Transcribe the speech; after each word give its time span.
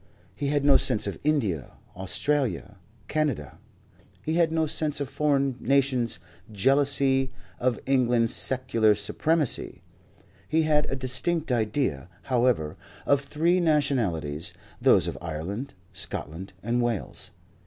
He 0.35 0.47
had 0.47 0.65
no 0.65 0.77
sense 0.77 1.05
of 1.05 1.19
India, 1.23 1.73
Australia, 1.95 2.77
Canada. 3.07 3.59
He 4.23 4.33
had 4.33 4.51
no 4.51 4.65
sense 4.65 4.99
of 4.99 5.07
foreign 5.09 5.57
nations' 5.61 6.17
jealousy 6.51 7.31
of 7.59 7.79
England's 7.85 8.33
secular 8.33 8.95
supremacy. 8.95 9.83
He 10.49 10.63
had 10.63 10.89
a 10.89 10.95
distinct 10.95 11.51
idea, 11.51 12.09
however, 12.23 12.77
of 13.05 13.21
three 13.21 13.59
nationalities; 13.59 14.53
those 14.81 15.05
of 15.05 15.19
Ireland, 15.21 15.75
Scotland 15.93 16.53
and 16.63 16.81
Wales. 16.81 17.29